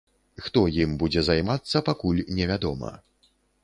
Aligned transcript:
Хто 0.45 0.63
ім 0.85 0.95
будзе 1.03 1.25
займацца 1.29 1.85
пакуль 1.93 2.25
невядома. 2.41 2.95